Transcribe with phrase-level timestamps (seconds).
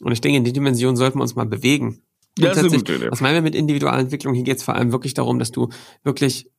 [0.00, 2.02] Und ich denke, in die Dimension sollten wir uns mal bewegen.
[2.38, 3.10] Ja, das ist eine gute Idee.
[3.10, 4.34] Was meinen wir mit Individualentwicklung?
[4.34, 5.68] Hier geht es vor allem wirklich darum, dass du
[6.02, 6.50] wirklich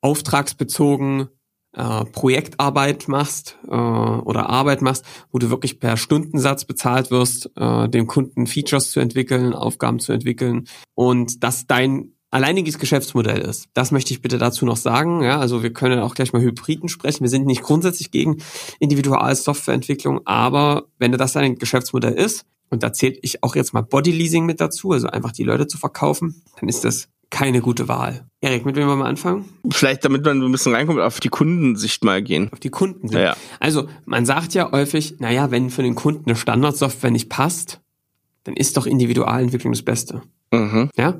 [0.00, 1.28] auftragsbezogen
[1.74, 7.88] äh, Projektarbeit machst äh, oder Arbeit machst, wo du wirklich per Stundensatz bezahlt wirst, äh,
[7.88, 13.68] dem Kunden Features zu entwickeln, Aufgaben zu entwickeln und dass dein alleiniges Geschäftsmodell ist.
[13.74, 15.22] Das möchte ich bitte dazu noch sagen.
[15.22, 17.22] Ja, also wir können auch gleich mal Hybriden sprechen.
[17.22, 18.38] Wir sind nicht grundsätzlich gegen
[18.80, 24.44] Individual-Softwareentwicklung, aber wenn das dein Geschäftsmodell ist, und da zählt ich auch jetzt mal Bodyleasing
[24.46, 28.28] mit dazu, also einfach die Leute zu verkaufen, dann ist das keine gute Wahl.
[28.40, 29.46] Erik, mit wem wollen wir anfangen?
[29.68, 32.48] Vielleicht, damit man ein bisschen reinkommt, auf die Kundensicht mal gehen.
[32.52, 33.14] Auf die Kundensicht.
[33.14, 33.36] Ja, ja.
[33.58, 37.80] Also, man sagt ja häufig, naja, wenn für den Kunden eine Standardsoftware nicht passt,
[38.44, 40.22] dann ist doch Individualentwicklung das Beste.
[40.52, 40.90] Mhm.
[40.96, 41.18] Ja?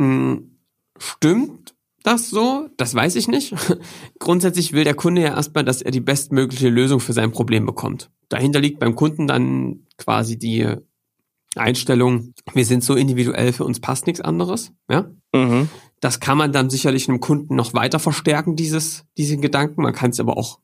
[0.00, 0.56] Hm,
[0.98, 2.68] stimmt das so?
[2.76, 3.54] Das weiß ich nicht.
[4.18, 8.10] Grundsätzlich will der Kunde ja erstmal, dass er die bestmögliche Lösung für sein Problem bekommt.
[8.30, 10.74] Dahinter liegt beim Kunden dann quasi die
[11.56, 14.72] Einstellung, wir sind so individuell, für uns passt nichts anderes.
[14.88, 15.10] Ja?
[15.34, 15.68] Mhm.
[16.00, 19.82] Das kann man dann sicherlich einem Kunden noch weiter verstärken, dieses, diesen Gedanken.
[19.82, 20.60] Man kann es aber auch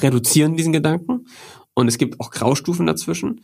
[0.00, 1.26] reduzieren, diesen Gedanken.
[1.74, 3.42] Und es gibt auch Graustufen dazwischen.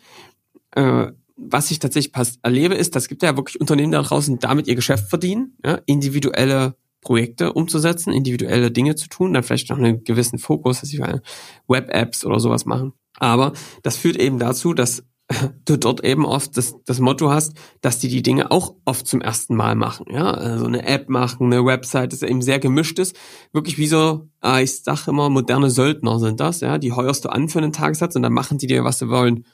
[0.72, 4.66] Äh, was ich tatsächlich erlebe, ist, dass es gibt ja wirklich Unternehmen da draußen, damit
[4.68, 5.80] ihr Geschäft verdienen, ja?
[5.86, 11.02] individuelle Projekte umzusetzen, individuelle Dinge zu tun, dann vielleicht noch einen gewissen Fokus, dass sie
[11.68, 12.94] Web-Apps oder sowas machen.
[13.18, 13.52] Aber
[13.82, 15.04] das führt eben dazu, dass
[15.64, 19.20] du dort eben oft das, das Motto hast, dass die die Dinge auch oft zum
[19.20, 20.06] ersten Mal machen.
[20.10, 23.16] Ja, also eine App machen, eine Website, das eben sehr gemischt ist.
[23.52, 26.60] Wirklich wie so, äh, ich sag immer, moderne Söldner sind das.
[26.60, 29.08] Ja, die heuerst du an für einen Tagessatz und dann machen die dir, was sie
[29.08, 29.44] wollen.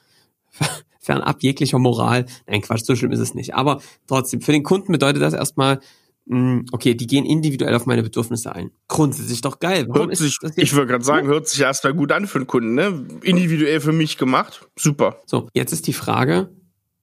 [1.00, 2.26] Fernab jeglicher Moral.
[2.46, 3.54] Nein, Quatsch, so schlimm ist es nicht.
[3.54, 5.80] Aber trotzdem, für den Kunden bedeutet das erstmal,
[6.26, 8.70] okay, die gehen individuell auf meine Bedürfnisse ein.
[8.88, 9.86] Grundsätzlich doch geil.
[9.88, 12.74] Warum hört sich, ich würde gerade sagen, hört sich erstmal gut an für den Kunden,
[12.74, 13.06] ne?
[13.22, 14.68] Individuell für mich gemacht.
[14.78, 15.18] Super.
[15.26, 16.50] So, jetzt ist die Frage,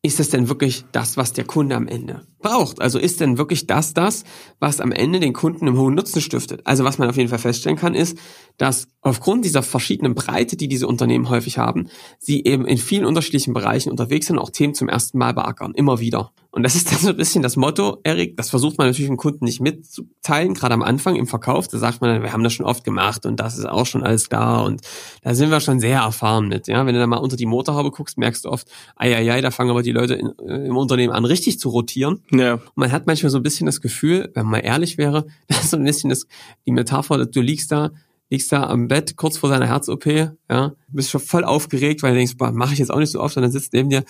[0.04, 2.80] ist es denn wirklich das, was der Kunde am Ende braucht?
[2.82, 4.24] Also ist denn wirklich das das,
[4.60, 6.62] was am Ende den Kunden einen hohen Nutzen stiftet?
[6.66, 8.18] Also was man auf jeden Fall feststellen kann, ist,
[8.58, 13.54] dass aufgrund dieser verschiedenen Breite, die diese Unternehmen häufig haben, sie eben in vielen unterschiedlichen
[13.54, 16.32] Bereichen unterwegs sind und auch Themen zum ersten Mal beackern, immer wieder.
[16.58, 19.18] Und das ist dann so ein bisschen das Motto, Erik, das versucht man natürlich dem
[19.18, 22.66] Kunden nicht mitzuteilen, gerade am Anfang im Verkauf, da sagt man, wir haben das schon
[22.66, 24.82] oft gemacht und das ist auch schon alles klar und
[25.22, 26.68] da sind wir schon sehr erfahren mit.
[26.68, 29.42] Ja, Wenn du da mal unter die Motorhaube guckst, merkst du oft, ei, ei, ei
[29.42, 32.24] da fangen aber die Leute in, äh, im Unternehmen an, richtig zu rotieren.
[32.32, 32.54] Ja.
[32.54, 35.66] Und man hat manchmal so ein bisschen das Gefühl, wenn man mal ehrlich wäre, das
[35.66, 36.26] ist so ein bisschen das,
[36.66, 37.92] die Metapher, du liegst da,
[38.30, 42.18] liegst da am Bett kurz vor seiner Herz-OP, ja, bist schon voll aufgeregt, weil du
[42.18, 44.04] denkst, boah, mache ich jetzt auch nicht so oft, und dann sitzt neben dir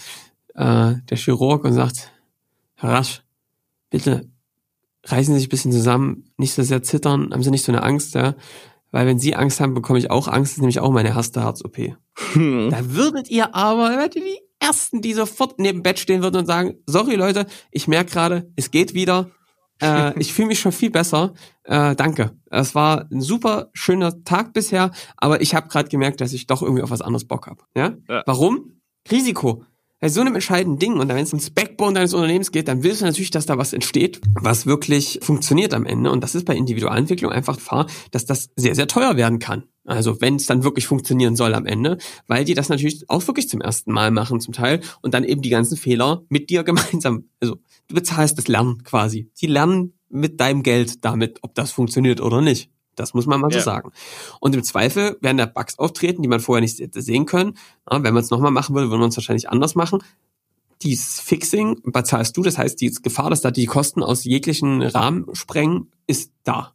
[0.56, 2.12] äh, der Chirurg und sagt,
[2.76, 3.24] Herr Rasch,
[3.90, 4.30] bitte
[5.06, 7.84] reißen Sie sich ein bisschen zusammen, nicht so sehr zittern, haben Sie nicht so eine
[7.84, 8.36] Angst, ja?
[8.92, 11.42] Weil wenn Sie Angst haben, bekomme ich auch Angst, das ist nämlich auch meine erste
[11.42, 11.78] Herz-OP.
[12.34, 12.70] Hm.
[12.72, 16.46] Da würdet ihr aber, werdet ihr die Ersten, die sofort neben Bett stehen würden und
[16.46, 19.30] sagen, sorry Leute, ich merke gerade, es geht wieder,
[19.82, 21.34] äh, ich fühle mich schon viel besser.
[21.64, 22.32] Äh, danke.
[22.50, 26.62] Es war ein super schöner Tag bisher, aber ich habe gerade gemerkt, dass ich doch
[26.62, 27.64] irgendwie auf was anderes Bock habe.
[27.76, 27.94] Ja?
[28.08, 28.24] ja?
[28.26, 28.82] Warum?
[29.10, 29.64] Risiko.
[30.00, 33.02] Bei so einem entscheidenden Ding und wenn es ums Backbone deines Unternehmens geht, dann willst
[33.02, 36.12] du natürlich, dass da was entsteht, was wirklich funktioniert am Ende.
[36.12, 39.64] Und das ist bei Individualentwicklung einfach Gefahr, dass das sehr, sehr teuer werden kann.
[39.86, 41.98] Also wenn es dann wirklich funktionieren soll am Ende,
[42.28, 45.42] weil die das natürlich auch wirklich zum ersten Mal machen zum Teil und dann eben
[45.42, 47.56] die ganzen Fehler mit dir gemeinsam, also
[47.88, 49.30] du bezahlst das Lernen quasi.
[49.34, 52.70] Sie lernen mit deinem Geld damit, ob das funktioniert oder nicht.
[52.98, 53.60] Das muss man mal ja.
[53.60, 53.92] so sagen.
[54.40, 57.58] Und im Zweifel werden da Bugs auftreten, die man vorher nicht hätte sehen können.
[57.90, 60.04] Ja, wenn man es nochmal machen würde, würde man es wahrscheinlich anders machen.
[60.82, 65.28] Dieses Fixing bezahlst du, das heißt, die Gefahr, dass da die Kosten aus jeglichen Rahmen
[65.34, 66.74] sprengen, ist da.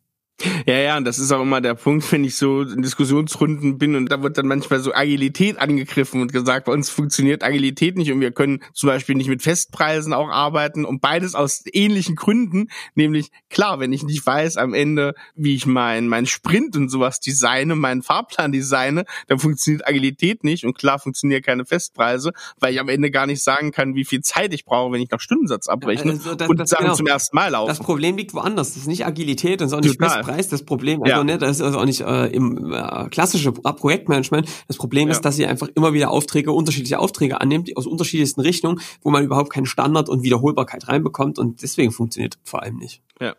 [0.66, 3.96] Ja, ja, und das ist auch immer der Punkt, wenn ich so in Diskussionsrunden bin
[3.96, 8.12] und da wird dann manchmal so Agilität angegriffen und gesagt, bei uns funktioniert Agilität nicht
[8.12, 12.68] und wir können zum Beispiel nicht mit Festpreisen auch arbeiten und beides aus ähnlichen Gründen,
[12.94, 17.20] nämlich klar, wenn ich nicht weiß am Ende, wie ich mein, mein Sprint und sowas
[17.20, 22.80] designe, meinen Fahrplan designe, dann funktioniert Agilität nicht und klar funktionieren keine Festpreise, weil ich
[22.80, 25.68] am Ende gar nicht sagen kann, wie viel Zeit ich brauche, wenn ich nach Stundensatz
[25.68, 26.94] abrechne also das, und das, Sachen genau.
[26.94, 27.68] zum ersten Mal laufen.
[27.68, 31.02] Das Problem liegt woanders, das ist nicht Agilität und sondern nicht Festpreise Preis das Problem.
[31.02, 31.24] Also ja.
[31.24, 34.48] ne, das ist also auch nicht äh, im äh, klassische Projektmanagement.
[34.68, 35.12] Das Problem ja.
[35.12, 39.24] ist, dass ihr einfach immer wieder Aufträge, unterschiedliche Aufträge annimmt, aus unterschiedlichsten Richtungen, wo man
[39.24, 43.02] überhaupt keinen Standard und Wiederholbarkeit reinbekommt und deswegen funktioniert vor allem nicht.
[43.20, 43.34] Ja.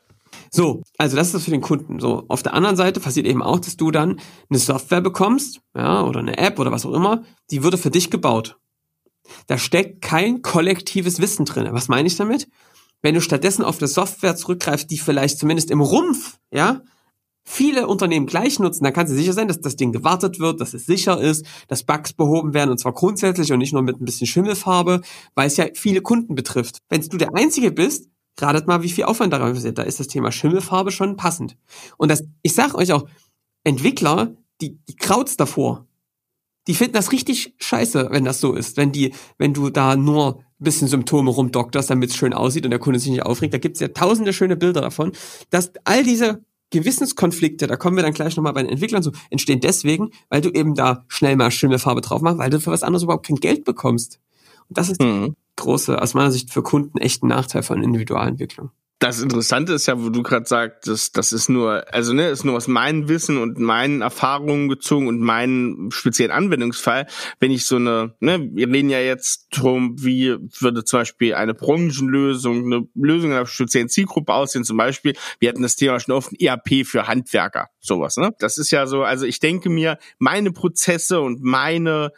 [0.49, 1.99] So, also das ist das für den Kunden.
[1.99, 4.19] So, auf der anderen Seite passiert eben auch, dass du dann
[4.49, 8.09] eine Software bekommst, ja, oder eine App oder was auch immer, die würde für dich
[8.09, 8.57] gebaut.
[9.47, 11.67] Da steckt kein kollektives Wissen drin.
[11.71, 12.47] Was meine ich damit?
[13.03, 16.81] Wenn du stattdessen auf eine Software zurückgreifst, die vielleicht zumindest im Rumpf, ja,
[17.45, 20.73] viele Unternehmen gleich nutzen, dann kannst du sicher sein, dass das Ding gewartet wird, dass
[20.73, 24.05] es sicher ist, dass Bugs behoben werden und zwar grundsätzlich und nicht nur mit ein
[24.05, 25.01] bisschen Schimmelfarbe,
[25.35, 26.77] weil es ja viele Kunden betrifft.
[26.89, 28.07] Wenn du der Einzige bist,
[28.39, 29.77] ratet mal, wie viel Aufwand daran ist.
[29.77, 31.57] Da ist das Thema Schimmelfarbe schon passend.
[31.97, 33.07] Und das, ich sag euch auch,
[33.63, 35.88] Entwickler, die, die kraut's davor.
[36.67, 38.77] Die finden das richtig scheiße, wenn das so ist.
[38.77, 42.80] Wenn die, wenn du da nur bisschen Symptome rumdokterst, damit es schön aussieht und der
[42.80, 43.54] Kunde sich nicht aufregt.
[43.54, 45.12] Da gibt's ja tausende schöne Bilder davon,
[45.50, 49.60] dass all diese Gewissenskonflikte, da kommen wir dann gleich nochmal bei den Entwicklern zu, entstehen
[49.60, 53.04] deswegen, weil du eben da schnell mal Schimmelfarbe drauf machst, weil du für was anderes
[53.04, 54.19] überhaupt kein Geld bekommst.
[54.69, 55.36] Und das ist mhm.
[55.56, 60.01] große, aus meiner Sicht für Kunden echt ein Nachteil von Individualentwicklung das Interessante ist ja,
[60.01, 63.37] wo du gerade sagst, das, das ist nur, also ne, ist nur aus meinem Wissen
[63.37, 67.07] und meinen Erfahrungen gezogen und meinen speziellen Anwendungsfall.
[67.39, 71.53] Wenn ich so eine, ne, wir reden ja jetzt drum, wie würde zum Beispiel eine
[71.53, 74.63] Branchenlösung, eine Lösung einer speziellen Zielgruppe aussehen.
[74.63, 78.15] Zum Beispiel, wir hatten das Thema schon oft, ERP für Handwerker, sowas.
[78.15, 78.33] Ne?
[78.39, 82.13] Das ist ja so, also ich denke mir, meine Prozesse und meine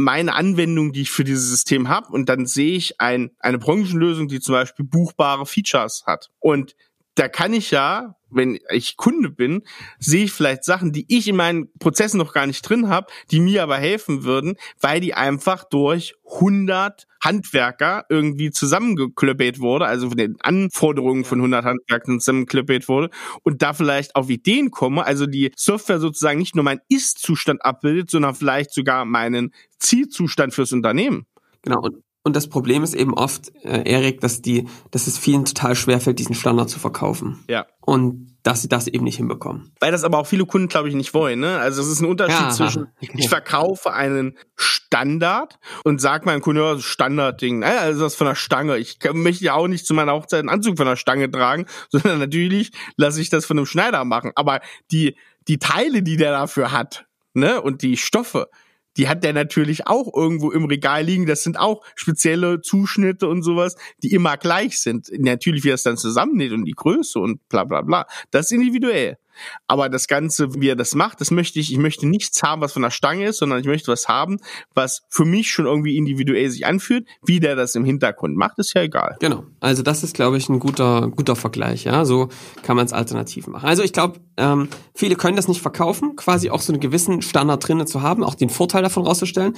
[0.00, 4.28] meine Anwendung, die ich für dieses System habe, und dann sehe ich ein, eine Branchenlösung,
[4.28, 6.30] die zum Beispiel buchbare Features hat.
[6.38, 6.76] Und
[7.18, 9.62] da kann ich ja, wenn ich Kunde bin,
[9.98, 13.40] sehe ich vielleicht Sachen, die ich in meinen Prozessen noch gar nicht drin habe, die
[13.40, 20.16] mir aber helfen würden, weil die einfach durch 100 Handwerker irgendwie zusammengeklöppelt wurde, also von
[20.16, 23.10] den Anforderungen von 100 Handwerkern zusammengeklöppelt wurde
[23.42, 28.10] und da vielleicht auf Ideen komme, also die Software sozusagen nicht nur meinen Ist-Zustand abbildet,
[28.10, 31.26] sondern vielleicht sogar meinen Zielzustand fürs Unternehmen.
[31.62, 35.46] Genau, und und das Problem ist eben oft, äh, Erik, dass die, dass es vielen
[35.46, 37.42] total schwerfällt, diesen Standard zu verkaufen.
[37.48, 37.64] Ja.
[37.80, 39.72] Und dass sie das eben nicht hinbekommen.
[39.80, 41.40] Weil das aber auch viele Kunden, glaube ich, nicht wollen.
[41.40, 41.58] Ne?
[41.58, 46.60] Also es ist ein Unterschied ja, zwischen, ich verkaufe einen Standard und sag meinem Kunden,
[46.60, 47.78] ja, Standardding, ne?
[47.78, 48.76] also das von der Stange.
[48.76, 52.18] Ich möchte ja auch nicht zu meiner Hochzeit einen Anzug von der Stange tragen, sondern
[52.18, 54.32] natürlich lasse ich das von einem Schneider machen.
[54.34, 54.60] Aber
[54.92, 55.16] die,
[55.48, 58.50] die Teile, die der dafür hat, ne, und die Stoffe,
[58.98, 61.24] die hat der natürlich auch irgendwo im Regal liegen.
[61.24, 65.10] Das sind auch spezielle Zuschnitte und sowas, die immer gleich sind.
[65.16, 68.06] Natürlich, wie es dann zusammennäht und die Größe und bla bla bla.
[68.30, 69.16] Das ist individuell.
[69.66, 72.72] Aber das Ganze, wie er das macht, das möchte ich, ich möchte nichts haben, was
[72.72, 74.38] von der Stange ist, sondern ich möchte was haben,
[74.74, 77.06] was für mich schon irgendwie individuell sich anfühlt.
[77.24, 79.16] Wie der das im Hintergrund macht, ist ja egal.
[79.20, 79.44] Genau.
[79.60, 81.84] Also das ist, glaube ich, ein guter, guter Vergleich.
[81.84, 82.28] Ja, so
[82.62, 83.66] kann man es alternativ machen.
[83.66, 87.66] Also ich glaube, ähm, viele können das nicht verkaufen, quasi auch so einen gewissen Standard
[87.66, 89.54] drinnen zu haben, auch den Vorteil davon rauszustellen.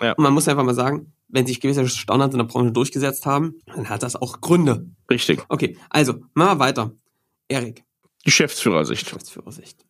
[0.00, 0.12] Ja.
[0.12, 3.56] Und man muss einfach mal sagen, wenn sich gewisse Standards in der Branche durchgesetzt haben,
[3.66, 4.86] dann hat das auch Gründe.
[5.10, 5.44] Richtig.
[5.48, 6.92] Okay, also, machen wir weiter.
[7.48, 7.84] Erik,
[8.24, 9.04] Geschäftsführersicht.
[9.04, 9.84] Geschäftsführersicht.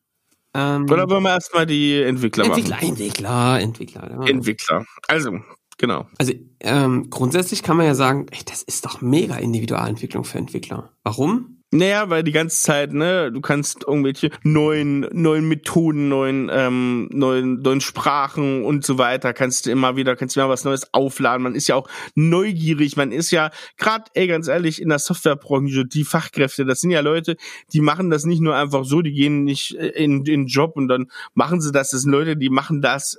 [0.55, 2.89] Ähm, Oder wollen wir erstmal die Entwickler, Entwickler machen?
[2.89, 4.29] Entwickler, Entwickler, Entwickler.
[4.29, 4.87] Entwickler.
[5.07, 5.41] Also,
[5.77, 6.07] genau.
[6.19, 10.93] Also ähm, grundsätzlich kann man ja sagen, ey, das ist doch mega Individualentwicklung für Entwickler.
[11.03, 11.58] Warum?
[11.71, 17.61] Naja, weil die ganze Zeit, ne, du kannst irgendwelche neuen, neuen Methoden, neuen, ähm, neuen,
[17.61, 21.43] neuen Sprachen und so weiter, kannst du immer wieder, kannst du immer was Neues aufladen.
[21.43, 25.85] Man ist ja auch neugierig, man ist ja, gerade, ey, ganz ehrlich, in der Softwarebranche,
[25.85, 27.37] die Fachkräfte, das sind ja Leute,
[27.75, 31.11] die machen das nicht nur einfach so, die gehen nicht in den Job und dann
[31.35, 31.91] machen sie das.
[31.91, 33.19] Das sind Leute, die machen das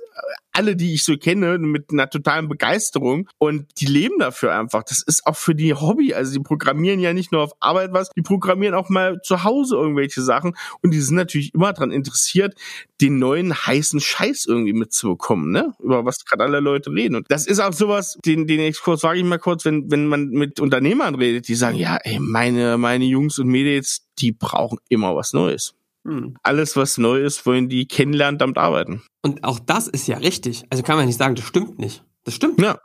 [0.52, 4.82] alle, die ich so kenne, mit einer totalen Begeisterung und die leben dafür einfach.
[4.82, 6.14] Das ist auch für die Hobby.
[6.14, 9.76] Also die programmieren ja nicht nur auf Arbeit was, die programmieren auch mal zu Hause
[9.76, 12.54] irgendwelche Sachen und die sind natürlich immer daran interessiert,
[13.00, 15.72] den neuen heißen Scheiß irgendwie mitzubekommen, ne?
[15.80, 17.16] Über was gerade alle Leute reden.
[17.16, 20.28] Und das ist auch sowas, den, den Exkurs sage ich mal kurz, wenn, wenn man
[20.28, 25.16] mit Unternehmern redet, die sagen, ja, ey, meine, meine Jungs und Mädels, die brauchen immer
[25.16, 25.74] was Neues.
[26.06, 26.36] Hm.
[26.42, 29.02] Alles, was neu ist, wollen die kennenlernen, damit arbeiten.
[29.22, 30.64] Und auch das ist ja richtig.
[30.70, 32.04] Also kann man nicht sagen, das stimmt nicht.
[32.24, 32.60] Das stimmt.
[32.60, 32.78] Ja,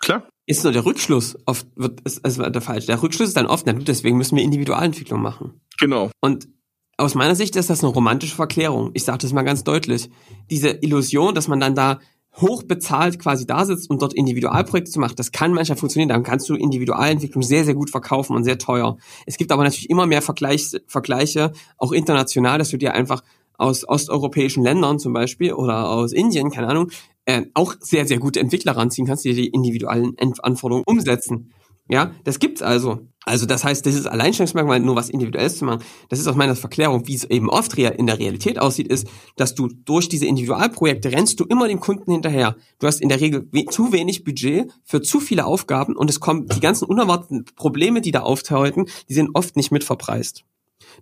[0.00, 0.28] klar.
[0.46, 2.86] Ist nur der Rückschluss oft wird ist, ist der falsch.
[2.86, 5.60] Der Rückschluss ist dann oft, na, deswegen müssen wir Individualentwicklung machen.
[5.78, 6.10] Genau.
[6.20, 6.48] Und
[6.96, 8.90] aus meiner Sicht ist das eine romantische Verklärung.
[8.94, 10.10] Ich sage das mal ganz deutlich.
[10.50, 12.00] Diese Illusion, dass man dann da
[12.36, 16.08] hochbezahlt quasi da sitzt und dort Individualprojekte zu machen, das kann manchmal funktionieren.
[16.08, 18.96] Dann kannst du Individualentwicklung sehr, sehr gut verkaufen und sehr teuer.
[19.26, 23.22] Es gibt aber natürlich immer mehr Vergleich, Vergleiche, auch international, dass du dir einfach
[23.56, 26.90] aus osteuropäischen Ländern zum Beispiel oder aus Indien, keine Ahnung,
[27.24, 31.52] äh, auch sehr, sehr gute Entwickler ranziehen kannst, die die individuellen Anforderungen umsetzen.
[31.88, 33.08] Ja, das gibt's also.
[33.24, 35.82] Also das heißt, das ist Alleinstellungsmerkmal, nur was Individuelles zu machen.
[36.08, 39.54] Das ist aus meiner Verklärung, wie es eben oft in der Realität aussieht, ist, dass
[39.54, 42.56] du durch diese Individualprojekte rennst du immer dem Kunden hinterher.
[42.78, 46.20] Du hast in der Regel we zu wenig Budget für zu viele Aufgaben und es
[46.20, 50.44] kommen die ganzen unerwarteten Probleme, die da auftauchen, die sind oft nicht mitverpreist.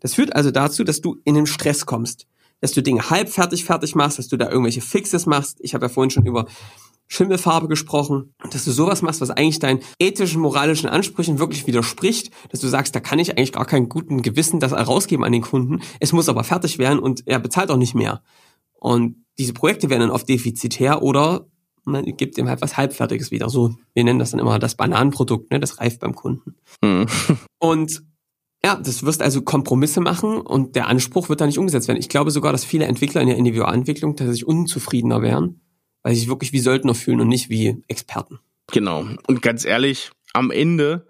[0.00, 2.26] Das führt also dazu, dass du in den Stress kommst,
[2.60, 5.58] dass du Dinge halb fertig fertig machst, dass du da irgendwelche Fixes machst.
[5.60, 6.46] Ich habe ja vorhin schon über
[7.08, 12.60] Schimmelfarbe gesprochen, dass du sowas machst, was eigentlich deinen ethischen, moralischen Ansprüchen wirklich widerspricht, dass
[12.60, 15.80] du sagst, da kann ich eigentlich gar keinen guten Gewissen das rausgeben an den Kunden.
[16.00, 18.22] Es muss aber fertig werden und er bezahlt auch nicht mehr.
[18.74, 21.46] Und diese Projekte werden dann oft defizitär oder
[21.84, 23.48] man gibt ihm halt was Halbfertiges wieder.
[23.48, 25.60] So, wir nennen das dann immer das Bananenprodukt, ne?
[25.60, 26.56] Das reift beim Kunden.
[26.82, 27.06] Mhm.
[27.58, 28.02] Und
[28.64, 32.00] ja, das wirst also Kompromisse machen und der Anspruch wird da nicht umgesetzt werden.
[32.00, 35.60] Ich glaube sogar, dass viele Entwickler in der Individualentwicklung tatsächlich unzufriedener wären,
[36.06, 38.38] weil sie sich wirklich wie Söldner fühlen und nicht wie Experten.
[38.70, 39.04] Genau.
[39.26, 41.04] Und ganz ehrlich, am Ende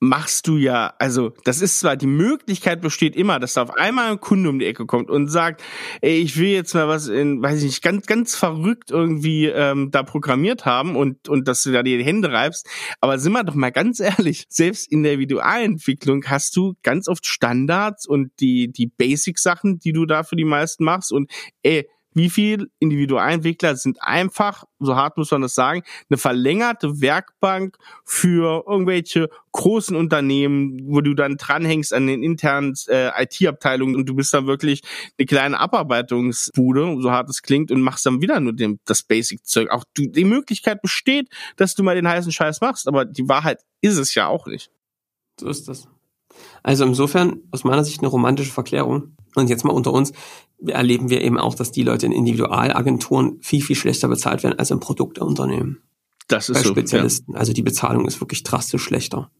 [0.00, 4.10] machst du ja, also das ist zwar, die Möglichkeit besteht immer, dass da auf einmal
[4.10, 5.62] ein Kunde um die Ecke kommt und sagt,
[6.00, 9.92] ey, ich will jetzt mal was in, weiß ich nicht, ganz, ganz verrückt irgendwie ähm,
[9.92, 12.68] da programmiert haben und, und dass du da die Hände reibst.
[13.00, 17.24] Aber sind wir doch mal ganz ehrlich, selbst in der Videoentwicklung hast du ganz oft
[17.24, 21.30] Standards und die, die Basic-Sachen, die du da für die meisten machst und
[21.62, 27.76] ey, wie viel Individualentwickler sind einfach, so hart muss man das sagen, eine verlängerte Werkbank
[28.04, 34.14] für irgendwelche großen Unternehmen, wo du dann dranhängst an den internen äh, IT-Abteilungen und du
[34.14, 34.82] bist dann wirklich
[35.18, 39.70] eine kleine Abarbeitungsbude, so hart es klingt, und machst dann wieder nur dem, das Basic-Zeug.
[39.70, 43.62] Auch du, die Möglichkeit besteht, dass du mal den heißen Scheiß machst, aber die Wahrheit
[43.80, 44.70] ist es ja auch nicht.
[45.38, 45.88] So ist das.
[46.62, 49.16] Also insofern aus meiner Sicht eine romantische Verklärung.
[49.34, 50.12] Und jetzt mal unter uns
[50.66, 54.70] erleben wir eben auch, dass die Leute in Individualagenturen viel, viel schlechter bezahlt werden als
[54.70, 55.82] im Produktunternehmen.
[56.28, 57.32] Das ist Bei so, Spezialisten.
[57.32, 57.38] Ja.
[57.38, 59.30] Also die Bezahlung ist wirklich drastisch schlechter.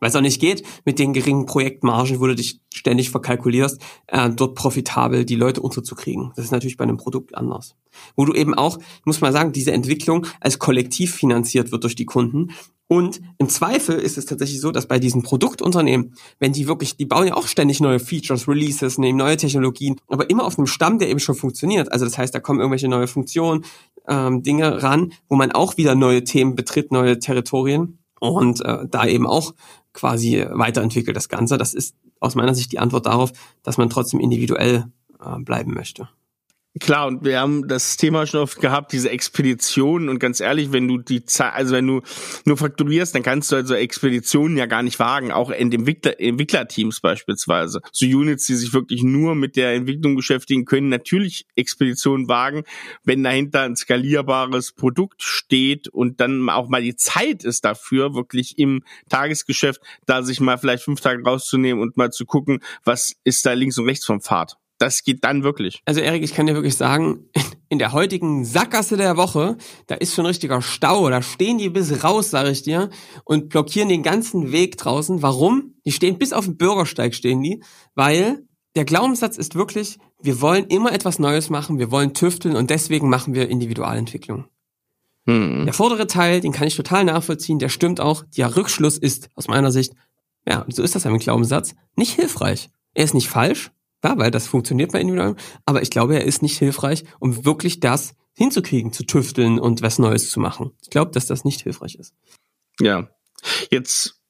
[0.00, 4.30] Weil es auch nicht geht, mit den geringen Projektmargen, wo du dich ständig verkalkulierst, äh,
[4.30, 6.32] dort profitabel die Leute unterzukriegen.
[6.36, 7.76] Das ist natürlich bei einem Produkt anders.
[8.16, 12.06] Wo du eben auch, muss man sagen, diese Entwicklung als Kollektiv finanziert wird durch die
[12.06, 12.50] Kunden
[12.92, 17.06] und im Zweifel ist es tatsächlich so, dass bei diesen Produktunternehmen, wenn die wirklich, die
[17.06, 20.98] bauen ja auch ständig neue Features, Releases, nehmen neue Technologien, aber immer auf einem Stamm,
[20.98, 21.92] der eben schon funktioniert.
[21.92, 23.64] Also das heißt, da kommen irgendwelche neue Funktionen,
[24.08, 29.06] ähm, Dinge ran, wo man auch wieder neue Themen betritt, neue Territorien und äh, da
[29.06, 29.54] eben auch
[29.92, 31.58] quasi weiterentwickelt das Ganze.
[31.58, 33.32] Das ist aus meiner Sicht die Antwort darauf,
[33.64, 36.08] dass man trotzdem individuell äh, bleiben möchte.
[36.78, 40.08] Klar, und wir haben das Thema schon oft gehabt, diese Expeditionen.
[40.08, 42.00] Und ganz ehrlich, wenn du die Zeit, also wenn du
[42.44, 47.00] nur fakturierst, dann kannst du also Expeditionen ja gar nicht wagen, auch in Entwickler, Entwicklerteams
[47.00, 47.80] beispielsweise.
[47.90, 52.62] So Units, die sich wirklich nur mit der Entwicklung beschäftigen, können natürlich Expeditionen wagen,
[53.02, 58.58] wenn dahinter ein skalierbares Produkt steht und dann auch mal die Zeit ist dafür, wirklich
[58.58, 63.44] im Tagesgeschäft da sich mal vielleicht fünf Tage rauszunehmen und mal zu gucken, was ist
[63.44, 65.82] da links und rechts vom Pfad das geht dann wirklich.
[65.84, 67.28] Also Erik, ich kann dir wirklich sagen,
[67.68, 69.56] in der heutigen Sackgasse der Woche,
[69.86, 72.88] da ist schon ein richtiger Stau, da stehen die bis raus, sag ich dir,
[73.24, 75.22] und blockieren den ganzen Weg draußen.
[75.22, 75.74] Warum?
[75.84, 77.62] Die stehen bis auf den Bürgersteig stehen die,
[77.94, 82.70] weil der Glaubenssatz ist wirklich, wir wollen immer etwas Neues machen, wir wollen tüfteln und
[82.70, 84.46] deswegen machen wir Individualentwicklung.
[85.26, 85.64] Hm.
[85.66, 88.24] Der vordere Teil, den kann ich total nachvollziehen, der stimmt auch.
[88.36, 89.92] Der Rückschluss ist aus meiner Sicht,
[90.48, 92.70] ja, so ist das ein Glaubenssatz, nicht hilfreich.
[92.94, 93.70] Er ist nicht falsch,
[94.04, 97.80] ja, weil das funktioniert bei Individualem, aber ich glaube, er ist nicht hilfreich, um wirklich
[97.80, 100.72] das hinzukriegen, zu tüfteln und was Neues zu machen.
[100.82, 102.14] Ich glaube, dass das nicht hilfreich ist.
[102.80, 103.10] Ja.
[103.70, 104.20] Jetzt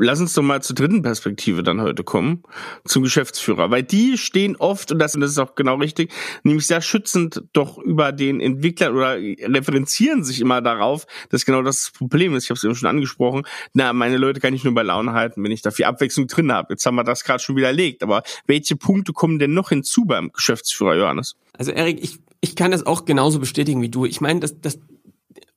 [0.00, 2.42] lass uns doch mal zur dritten Perspektive dann heute kommen,
[2.84, 6.66] zum Geschäftsführer, weil die stehen oft, und das, und das ist auch genau richtig, nämlich
[6.66, 12.34] sehr schützend doch über den Entwickler oder referenzieren sich immer darauf, dass genau das Problem
[12.34, 12.44] ist.
[12.44, 13.42] Ich habe es eben schon angesprochen.
[13.74, 16.52] Na, meine Leute kann ich nur bei Laune halten, wenn ich da viel Abwechslung drin
[16.52, 16.72] habe.
[16.72, 20.32] Jetzt haben wir das gerade schon widerlegt, aber welche Punkte kommen denn noch hinzu beim
[20.32, 21.36] Geschäftsführer, Johannes?
[21.58, 24.06] Also Erik, ich, ich kann das auch genauso bestätigen wie du.
[24.06, 24.78] Ich meine, das, das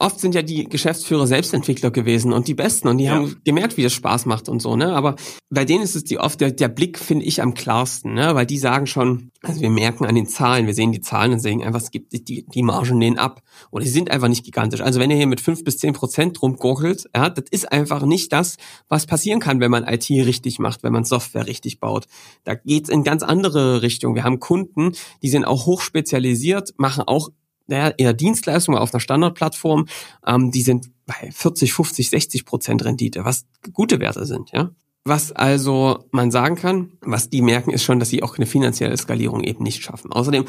[0.04, 3.14] oft sind ja die Geschäftsführer Selbstentwickler gewesen und die Besten und die ja.
[3.14, 4.94] haben gemerkt, wie das Spaß macht und so, ne?
[4.94, 5.16] Aber
[5.50, 8.36] bei denen ist es die oft der, der Blick, finde ich, am klarsten, ne?
[8.36, 11.40] Weil die sagen schon, also wir merken an den Zahlen, wir sehen die Zahlen und
[11.40, 13.42] sehen einfach, es gibt die, die Margen nehmen ab.
[13.72, 14.82] Oder sie sind einfach nicht gigantisch.
[14.82, 18.34] Also wenn ihr hier mit fünf bis zehn Prozent rumgurgelt, ja, das ist einfach nicht
[18.34, 18.58] das,
[18.90, 22.06] was passieren kann, wenn man IT richtig macht, wenn man Software richtig baut.
[22.44, 24.16] Da geht's in ganz andere Richtungen.
[24.16, 24.92] Wir haben Kunden,
[25.22, 27.30] die sind auch hochspezialisiert, machen auch
[27.68, 29.88] naja, eher Dienstleistungen auf einer Standardplattform,
[30.26, 34.72] ähm, die sind bei 40, 50, 60 Prozent Rendite, was gute Werte sind, ja.
[35.06, 38.96] Was also man sagen kann, was die merken, ist schon, dass sie auch eine finanzielle
[38.96, 40.14] Skalierung eben nicht schaffen.
[40.14, 40.46] Außerdem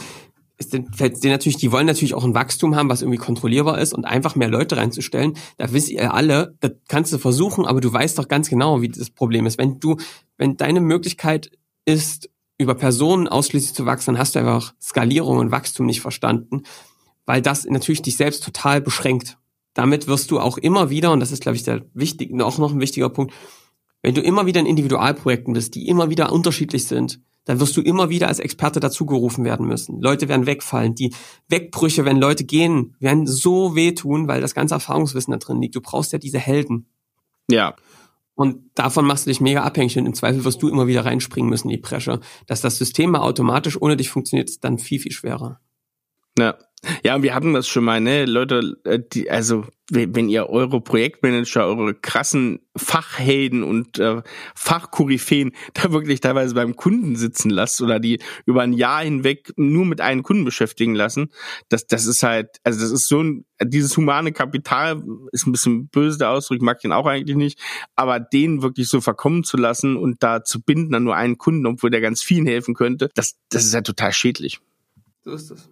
[0.57, 4.05] ist fällt natürlich, die wollen natürlich auch ein Wachstum haben, was irgendwie kontrollierbar ist und
[4.05, 5.37] einfach mehr Leute reinzustellen.
[5.57, 8.89] Da wisst ihr alle, das kannst du versuchen, aber du weißt doch ganz genau, wie
[8.89, 9.59] das Problem ist.
[9.59, 9.97] Wenn du,
[10.39, 11.51] wenn deine Möglichkeit
[11.85, 16.63] ist, über Personen ausschließlich zu wachsen, dann hast du einfach Skalierung und Wachstum nicht verstanden
[17.27, 19.39] weil das natürlich dich selbst total beschränkt.
[19.75, 22.73] Damit wirst du auch immer wieder, und das ist, glaube ich, der wichtig, auch noch
[22.73, 23.35] ein wichtiger Punkt,
[24.03, 27.83] wenn du immer wieder in Individualprojekten bist, die immer wieder unterschiedlich sind, dann wirst du
[27.83, 30.01] immer wieder als Experte dazugerufen werden müssen.
[30.01, 30.95] Leute werden wegfallen.
[30.95, 31.15] Die
[31.49, 35.75] Wegbrüche, wenn Leute gehen, werden so wehtun, weil das ganze Erfahrungswissen da drin liegt.
[35.75, 36.87] Du brauchst ja diese Helden.
[37.51, 37.77] Ja.
[38.35, 41.49] Und davon machst du dich mega abhängig und im Zweifel wirst du immer wieder reinspringen
[41.49, 42.21] müssen in die Presche.
[42.47, 45.61] Dass das System mal automatisch ohne dich funktioniert, ist dann viel, viel schwerer.
[46.39, 46.57] Ja.
[47.05, 51.67] Ja, wir hatten das schon mal, ne, Leute, äh, die, also wenn ihr eure Projektmanager,
[51.67, 54.23] eure krassen Fachhelden und äh,
[54.55, 59.85] Fachkoryphäen da wirklich teilweise beim Kunden sitzen lasst oder die über ein Jahr hinweg nur
[59.85, 61.31] mit einem Kunden beschäftigen lassen,
[61.69, 65.89] das, das ist halt, also das ist so ein, dieses humane Kapital ist ein bisschen
[65.89, 67.61] böse der Ausdruck, mag den auch eigentlich nicht,
[67.95, 71.67] aber den wirklich so verkommen zu lassen und da zu binden an nur einen Kunden,
[71.67, 74.61] obwohl der ganz vielen helfen könnte, das, das ist ja halt total schädlich.
[75.25, 75.69] So ist das.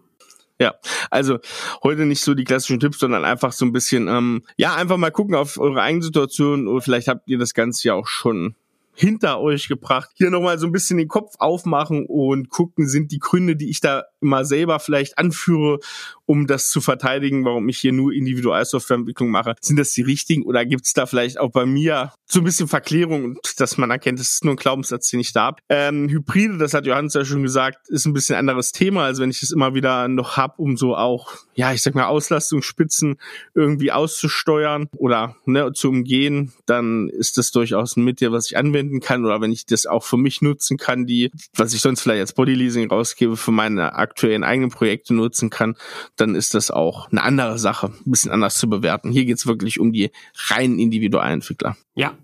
[0.62, 0.76] Ja,
[1.10, 1.40] also
[1.82, 5.10] heute nicht so die klassischen Tipps, sondern einfach so ein bisschen, ähm, ja, einfach mal
[5.10, 8.54] gucken auf eure eigene Situation oder vielleicht habt ihr das Ganze ja auch schon
[8.94, 10.10] hinter euch gebracht.
[10.14, 13.80] Hier nochmal so ein bisschen den Kopf aufmachen und gucken, sind die Gründe, die ich
[13.80, 15.80] da immer selber vielleicht anführe,
[16.26, 20.64] um das zu verteidigen, warum ich hier nur Individualsoftwareentwicklung mache, sind das die richtigen oder
[20.64, 24.32] gibt es da vielleicht auch bei mir so ein bisschen Verklärung dass man erkennt, das
[24.32, 25.62] ist nur ein Glaubenssatz, den ich da habe.
[25.68, 29.30] Ähm, Hybride, das hat Johannes ja schon gesagt, ist ein bisschen anderes Thema, als wenn
[29.30, 33.16] ich es immer wieder noch hab, um so auch, ja, ich sag mal, Auslastungsspitzen
[33.54, 39.00] irgendwie auszusteuern oder ne, zu umgehen, dann ist das durchaus ein Mittel, was ich anwenden
[39.00, 39.24] kann.
[39.24, 42.32] Oder wenn ich das auch für mich nutzen kann, die, was ich sonst vielleicht als
[42.32, 45.76] Bodyleasing rausgebe, für meine aktuellen eigenen Projekte nutzen kann,
[46.16, 49.10] dann ist das auch eine andere Sache, ein bisschen anders zu bewerten.
[49.10, 50.10] Hier geht's wirklich um die
[50.48, 51.76] reinen Individualentwickler.
[51.94, 52.14] Ja,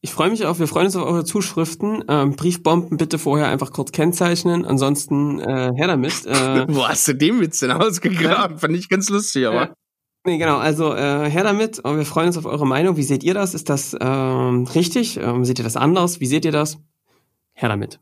[0.00, 2.04] ich freue mich auf, wir freuen uns auf eure Zuschriften.
[2.08, 6.24] Ähm, Briefbomben bitte vorher einfach kurz kennzeichnen, ansonsten äh, her damit.
[6.28, 8.56] Äh, Wo hast du den Witz denn ausgegraben?
[8.56, 8.58] Ja.
[8.58, 9.62] Fand ich ganz lustig, aber.
[9.62, 9.68] Äh,
[10.26, 11.78] nee, genau, also äh, her damit.
[11.80, 12.96] Und wir freuen uns auf eure Meinung.
[12.96, 13.54] Wie seht ihr das?
[13.54, 15.16] Ist das ähm, richtig?
[15.16, 16.20] Ähm, seht ihr das anders?
[16.20, 16.78] Wie seht ihr das?
[17.54, 17.98] Her damit.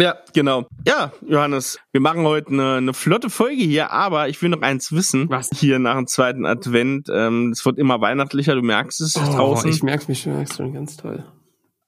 [0.00, 0.66] Ja, genau.
[0.86, 4.92] Ja, Johannes, wir machen heute eine, eine flotte Folge hier, aber ich will noch eins
[4.92, 5.28] wissen.
[5.28, 5.50] Was?
[5.52, 7.08] Hier nach dem zweiten Advent.
[7.12, 9.70] Ähm, es wird immer weihnachtlicher, du merkst es oh, draußen.
[9.70, 11.24] Ich merke mich schon, schon ganz toll.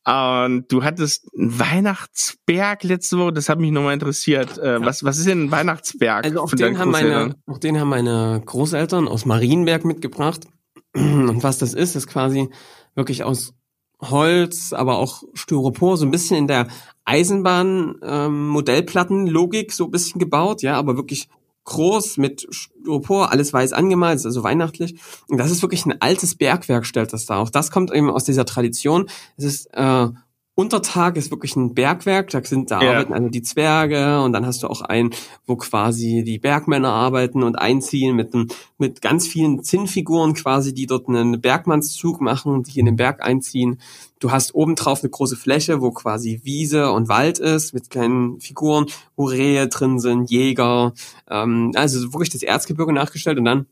[0.05, 4.59] Und du hattest einen Weihnachtsberg letzte Woche, das hat mich nochmal interessiert.
[4.59, 6.25] Äh, was, was ist denn ein Weihnachtsberg?
[6.25, 10.46] Also auch den, haben meine, auch den haben meine Großeltern aus Marienberg mitgebracht.
[10.94, 12.49] Und was das ist, ist quasi
[12.94, 13.55] wirklich aus
[14.00, 16.68] Holz, aber auch Styropor, so ein bisschen in der
[17.04, 21.28] Eisenbahn-Modellplatten-Logik ähm, so ein bisschen gebaut, ja, aber wirklich
[21.64, 24.98] groß mit Styropor, alles weiß angemalt, also weihnachtlich.
[25.28, 27.38] Und das ist wirklich ein altes Bergwerk, stellt das da.
[27.38, 29.08] Auch das kommt eben aus dieser Tradition.
[29.36, 30.08] Es ist äh,
[30.56, 32.90] Untertag ist wirklich ein Bergwerk, da sind da ja.
[32.90, 35.10] arbeiten also die Zwerge und dann hast du auch einen,
[35.46, 40.86] wo quasi die Bergmänner arbeiten und einziehen mit einem, mit ganz vielen Zinnfiguren quasi, die
[40.86, 43.80] dort einen Bergmannszug machen, die in den Berg einziehen.
[44.18, 48.86] Du hast obendrauf eine große Fläche, wo quasi Wiese und Wald ist, mit kleinen Figuren,
[49.16, 50.92] wo Rehe drin sind, Jäger,
[51.30, 53.66] ähm, also wirklich das Erzgebirge nachgestellt und dann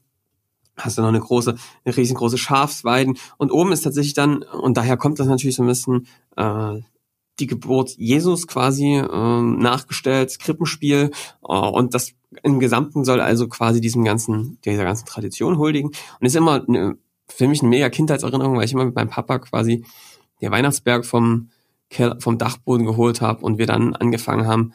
[0.79, 3.19] hast du noch eine große, eine riesengroße Schafsweiden.
[3.37, 6.81] Und oben ist tatsächlich dann, und daher kommt das natürlich so ein bisschen, äh,
[7.41, 11.11] die Geburt Jesus quasi äh, nachgestellt, Krippenspiel.
[11.49, 12.13] Äh, und das
[12.43, 15.91] im Gesamten soll also quasi diesem ganzen, dieser ganzen Tradition huldigen.
[16.21, 16.97] Und ist immer eine,
[17.29, 19.85] für mich eine mega Kindheitserinnerung, weil ich immer mit meinem Papa quasi
[20.41, 21.51] der Weihnachtsberg vom,
[21.91, 24.73] Keller, vom Dachboden geholt habe und wir dann angefangen haben,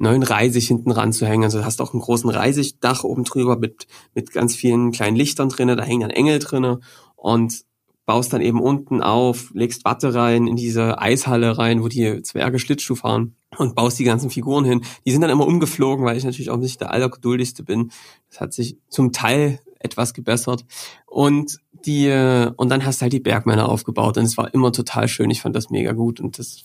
[0.00, 1.44] neuen Reisig hinten ranzuhängen.
[1.44, 5.50] Also du hast auch einen großen Reisigdach oben drüber mit, mit ganz vielen kleinen Lichtern
[5.50, 6.80] drinne, da hängen dann Engel drinne
[7.16, 7.64] und
[8.06, 12.58] baust dann eben unten auf, legst Watte rein in diese Eishalle rein, wo die Zwerge
[12.58, 14.82] Schlittschuh fahren und baust die ganzen Figuren hin.
[15.04, 17.92] Die sind dann immer umgeflogen, weil ich natürlich auch nicht der allergeduldigste bin.
[18.30, 20.64] Das hat sich zum Teil etwas gebessert.
[21.06, 22.08] Und die,
[22.56, 25.30] und dann hast du halt die Bergmänner aufgebaut und es war immer total schön.
[25.30, 26.64] Ich fand das mega gut und das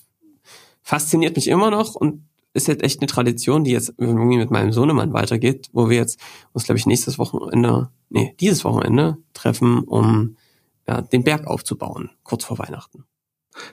[0.82, 2.25] fasziniert mich immer noch und
[2.56, 6.18] ist jetzt echt eine Tradition, die jetzt irgendwie mit meinem Sohnemann weitergeht, wo wir jetzt
[6.52, 10.36] uns, glaube ich, nächstes Wochenende, nee, dieses Wochenende treffen, um
[10.88, 13.04] ja, den Berg aufzubauen, kurz vor Weihnachten.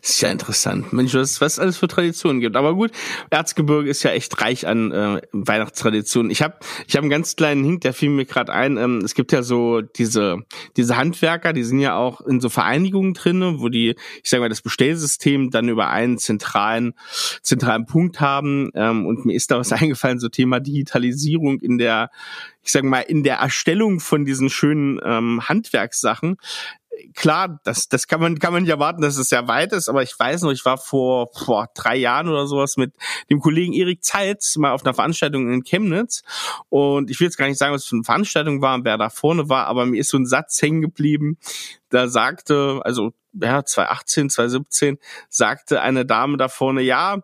[0.02, 0.94] Das ist ja interessant.
[0.94, 2.56] Mensch, was, es alles für Traditionen gibt.
[2.56, 2.92] Aber gut,
[3.30, 6.32] Erzgebirge ist ja echt reich an äh, Weihnachtstraditionen.
[6.32, 6.56] Ich habe
[6.88, 8.78] ich hab einen ganz kleinen Hink, der fiel mir gerade ein.
[8.78, 10.38] Ähm, es gibt ja so diese,
[10.78, 14.50] diese Handwerker, die sind ja auch in so Vereinigungen drin, wo die, ich sage mal,
[14.50, 16.94] das Bestellsystem dann über einen zentralen,
[17.42, 18.72] zentralen Punkt haben.
[18.76, 22.10] Ähm, und mir ist da was eingefallen, so Thema Digitalisierung in der,
[22.64, 26.38] ich sage mal, in der Erstellung von diesen schönen ähm, Handwerkssachen
[27.16, 30.04] klar, das, das kann man, kann man nicht erwarten, dass es sehr weit ist, aber
[30.04, 32.94] ich weiß noch, ich war vor, vor drei Jahren oder sowas mit
[33.30, 36.24] dem Kollegen Erik Zeitz mal auf einer Veranstaltung in Chemnitz.
[36.70, 39.10] Und ich will jetzt gar nicht sagen, was für eine Veranstaltung war und wer da
[39.10, 41.38] vorne war, aber mir ist so ein Satz hängen geblieben,
[41.90, 44.98] da sagte, also ja, 2018, 2017,
[45.30, 47.18] sagte eine Dame da vorne, ja,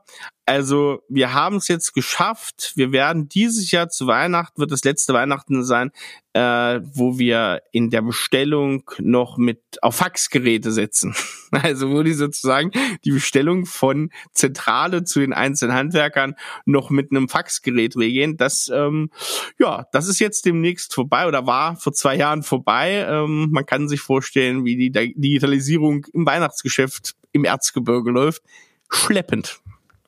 [0.50, 2.72] also wir haben es jetzt geschafft.
[2.76, 5.92] Wir werden dieses Jahr zu Weihnachten, wird das letzte Weihnachten sein,
[6.34, 11.16] äh, wo wir in der Bestellung noch mit auf Faxgeräte setzen.
[11.52, 12.72] Also wo die sozusagen
[13.06, 16.36] die Bestellung von Zentrale zu den einzelnen Handwerkern
[16.66, 18.38] noch mit einem Faxgerät regeln.
[18.38, 19.10] Das, ähm,
[19.58, 23.04] ja, das ist jetzt demnächst vorbei oder war vor zwei Jahren vorbei.
[23.08, 28.44] Ähm, man kann sich vorstellen, wie die Digitalisierung im Weihnachtsgeschäft im Erzgebirge läuft.
[28.88, 29.60] Schleppend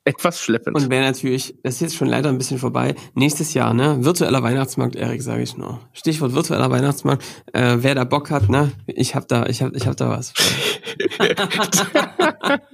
[0.04, 0.76] etwas schleppend.
[0.76, 4.42] Und wäre natürlich, das ist jetzt schon leider ein bisschen vorbei, nächstes Jahr, ne, virtueller
[4.42, 5.80] Weihnachtsmarkt, Erik, sage ich nur.
[5.94, 9.88] Stichwort virtueller Weihnachtsmarkt, äh, wer da Bock hat, ne, ich hab da, ich hab, ich
[9.88, 10.34] hab da was.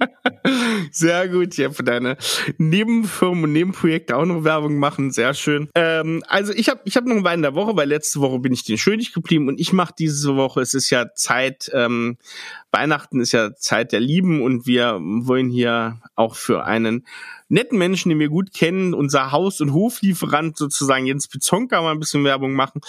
[0.92, 2.16] sehr gut, ja, für deine
[2.58, 5.68] Nebenfirmen und Nebenprojekte auch noch Werbung machen, sehr schön.
[5.74, 8.38] Ähm, also ich habe ich hab noch einen Wein in der Woche, weil letzte Woche
[8.38, 12.18] bin ich den schuldig geblieben und ich mache diese Woche, es ist ja Zeit, ähm,
[12.70, 17.06] Weihnachten ist ja Zeit der Lieben und wir wollen hier auch für einen
[17.48, 22.00] netten Menschen, den wir gut kennen, unser Haus- und Hoflieferant sozusagen Jens Pizonka mal ein
[22.00, 22.80] bisschen Werbung machen.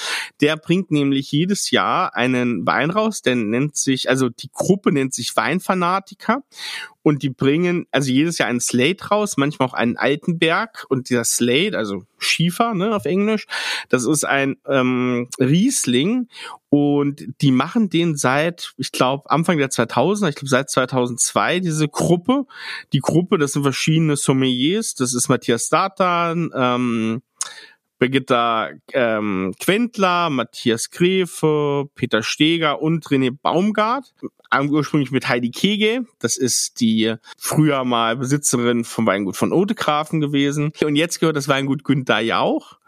[0.42, 5.14] Der bringt nämlich jedes Jahr einen Wein raus, der nennt sich, also die Gruppe nennt
[5.14, 6.44] sich Weinfanatiker
[7.02, 11.24] und die bringen also jedes Jahr einen Slate raus, manchmal auch einen Altenberg und dieser
[11.24, 13.46] Slate, also Schiefer ne, auf Englisch,
[13.88, 16.28] das ist ein ähm, Riesling
[16.70, 21.88] und die machen den seit, ich glaube, Anfang der 2000er, ich glaube seit 2002, diese
[21.88, 22.46] Gruppe.
[22.94, 24.49] Die Gruppe, das sind verschiedene Sommeliers,
[25.00, 27.22] das ist Matthias Datan, ähm,
[28.00, 34.14] Birgitta ähm, Quentler, Matthias Gräfe, Peter Steger und René Baumgart.
[34.52, 36.06] Ursprünglich mit Heidi Kege.
[36.18, 40.72] Das ist die früher mal Besitzerin vom Weingut von Otegrafen gewesen.
[40.84, 42.80] Und jetzt gehört das Weingut Günther Jauch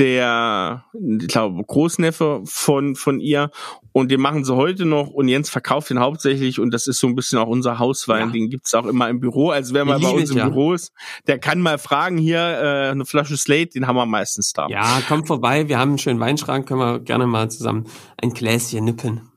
[0.00, 3.50] der, ich glaube, Großneffe von, von ihr.
[3.92, 5.08] Und den machen sie heute noch.
[5.08, 6.58] Und Jens verkauft den hauptsächlich.
[6.58, 8.28] Und das ist so ein bisschen auch unser Hauswein.
[8.28, 8.32] Ja.
[8.32, 9.50] Den gibt's auch immer im Büro.
[9.50, 10.48] Also wer mal bei uns im ja.
[10.48, 10.92] Büro ist,
[11.26, 14.68] der kann mal fragen hier, äh, eine Flasche Slate, den haben wir meistens da.
[14.68, 15.68] Ja, kommt vorbei.
[15.68, 16.66] Wir haben einen schönen Weinschrank.
[16.66, 17.86] Können wir gerne mal zusammen
[18.16, 19.29] ein Gläschen nippen.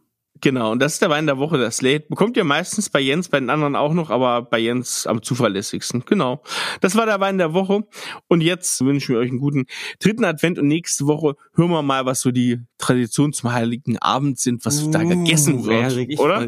[0.43, 2.05] Genau, und das ist der Wein der Woche, der Slate.
[2.09, 6.03] Bekommt ihr meistens bei Jens, bei den anderen auch noch, aber bei Jens am zuverlässigsten.
[6.05, 6.43] Genau.
[6.81, 7.83] Das war der Wein der Woche.
[8.27, 9.67] Und jetzt wünschen wir euch einen guten
[9.99, 14.37] dritten Advent und nächste Woche hören wir mal, was so die Traditionen zum Heiligen Abend
[14.37, 16.19] sind, was uh, da gegessen wird.
[16.19, 16.45] Oder?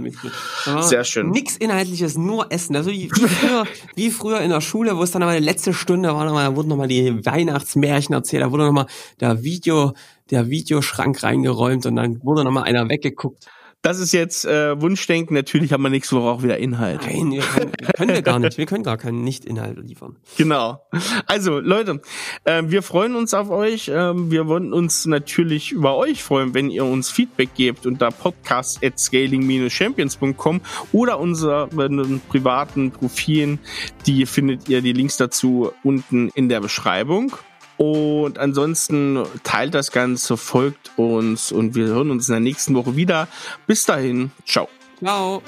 [0.82, 1.30] Sehr schön.
[1.30, 2.76] Nix Inhaltliches, nur Essen.
[2.76, 6.10] Also wie, früher, wie früher in der Schule, wo es dann aber die letzte Stunde
[6.10, 8.88] war, nochmal, da wurden nochmal die Weihnachtsmärchen erzählt, da wurde nochmal
[9.22, 9.94] der Video,
[10.32, 13.48] der Videoschrank reingeräumt und dann wurde nochmal einer weggeguckt
[13.86, 15.36] das ist jetzt äh, Wunschdenken.
[15.36, 17.02] Natürlich haben wir nächste Woche auch wieder Inhalt.
[17.04, 18.58] Nein, wir können, können wir gar nicht.
[18.58, 20.16] Wir können gar keinen Nicht-Inhalt liefern.
[20.38, 20.82] Genau.
[21.28, 22.02] Also Leute,
[22.46, 23.90] äh, wir freuen uns auf euch.
[23.90, 28.84] Äh, wir wollen uns natürlich über euch freuen, wenn ihr uns Feedback gebt unter podcast
[28.84, 33.60] at scaling-champions.com oder unseren privaten Profilen.
[34.08, 37.34] Die findet ihr die Links dazu unten in der Beschreibung.
[37.78, 42.96] Und ansonsten teilt das Ganze, folgt uns und wir hören uns in der nächsten Woche
[42.96, 43.28] wieder.
[43.68, 44.70] Bis dahin, ciao.
[45.00, 45.42] Ciao.